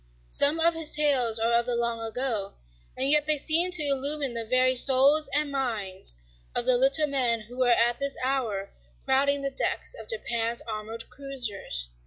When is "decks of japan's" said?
9.51-10.63